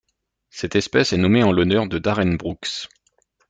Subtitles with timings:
[0.49, 2.89] Cette espèce est nommée en l'honneur de Darren Brooks.